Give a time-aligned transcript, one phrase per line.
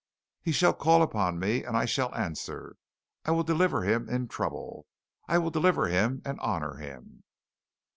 [0.41, 2.75] "He shall call upon me and I shall answer.
[3.23, 4.87] I will deliver him in trouble.
[5.27, 7.23] I will deliver him and honor him."